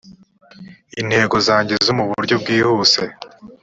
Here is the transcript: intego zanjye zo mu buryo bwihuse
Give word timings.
intego 1.01 1.35
zanjye 1.47 1.73
zo 1.85 1.93
mu 1.97 2.03
buryo 2.09 2.35
bwihuse 2.41 3.01